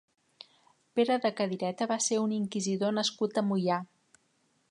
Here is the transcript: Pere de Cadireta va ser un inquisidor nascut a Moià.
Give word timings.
Pere 0.99 1.17
de 1.25 1.31
Cadireta 1.41 1.87
va 1.91 1.99
ser 2.07 2.17
un 2.23 2.33
inquisidor 2.39 2.97
nascut 3.01 3.41
a 3.43 3.47
Moià. 3.51 3.81